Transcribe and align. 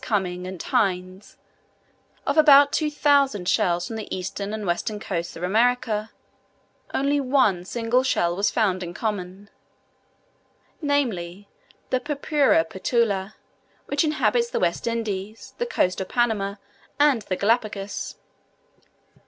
Cuming 0.03 0.47
and 0.47 0.59
Hinds 0.63 1.37
of 2.25 2.35
about 2.35 2.71
2000 2.71 3.47
shells 3.47 3.85
from 3.85 3.97
the 3.97 4.09
eastern 4.17 4.51
and 4.51 4.65
western 4.65 4.99
coasts 4.99 5.35
of 5.35 5.43
America, 5.43 6.09
only 6.91 7.19
one 7.19 7.63
single 7.65 8.01
shell 8.01 8.35
was 8.35 8.49
found 8.49 8.81
in 8.81 8.95
common, 8.95 9.47
namely, 10.81 11.47
the 11.91 11.99
Purpura 11.99 12.65
patula, 12.65 13.35
which 13.85 14.03
inhabits 14.03 14.49
the 14.49 14.59
West 14.59 14.87
Indies, 14.87 15.53
the 15.59 15.67
coast 15.67 16.01
of 16.01 16.09
Panama, 16.09 16.55
and 16.99 17.21
the 17.21 17.35
Galapagos. 17.35 18.15